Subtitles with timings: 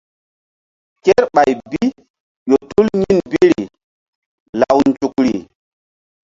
[1.03, 1.81] Kerɓay bi
[2.47, 3.61] ƴo tul yin biri
[4.59, 5.33] law nzukri.